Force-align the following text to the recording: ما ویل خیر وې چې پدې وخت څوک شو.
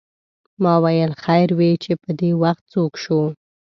ما 0.63 0.73
ویل 0.83 1.11
خیر 1.23 1.49
وې 1.57 1.71
چې 1.83 1.91
پدې 2.03 2.31
وخت 2.43 2.63
څوک 2.73 2.93
شو. 3.03 3.21